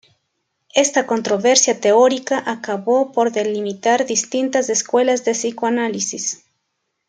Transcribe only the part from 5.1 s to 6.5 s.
de psicoanálisis.